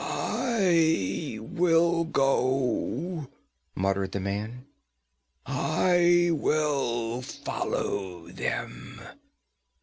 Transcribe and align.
'I 0.03 1.37
will 1.43 2.05
go!' 2.05 3.27
muttered 3.75 4.13
the 4.13 4.19
man. 4.19 4.65
'I 5.45 6.31
will 6.33 7.21
follow 7.21 8.27
them! 8.29 8.99